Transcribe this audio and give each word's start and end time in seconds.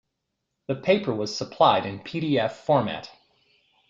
The 0.65 0.73
paper 0.77 1.13
was 1.13 1.37
supplied 1.37 1.85
in 1.85 1.99
pdf 1.99 2.53
format. 2.53 3.11